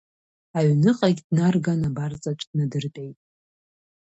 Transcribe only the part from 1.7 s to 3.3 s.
абарҵаҿ днадыртәеит.